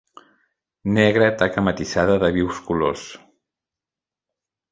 [0.95, 3.03] Negra taca matisada de vius colors.